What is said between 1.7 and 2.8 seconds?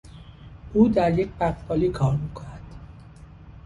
کار میکند.